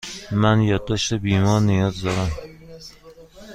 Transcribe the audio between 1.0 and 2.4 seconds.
بیمار نیاز دارم.